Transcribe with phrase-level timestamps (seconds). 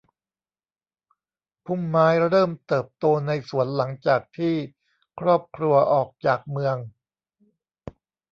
[1.65, 4.55] พุ่มไม้เริ่มเติบโตในสวนหลังจากที่
[5.19, 6.75] ครอบครัวออกจากเมือง